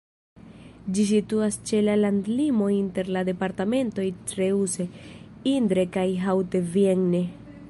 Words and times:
Ĝi 0.97 1.03
situas 1.09 1.57
ĉe 1.71 1.81
la 1.83 1.97
landlimo 1.99 2.71
inter 2.77 3.13
la 3.17 3.23
departementoj 3.29 4.09
Creuse, 4.33 4.89
Indre 5.57 5.89
kaj 5.99 6.11
Haute-Vienne. 6.27 7.27